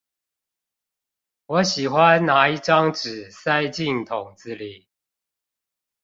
[1.45, 4.87] 我喜歡拿一張紙塞進桶子裡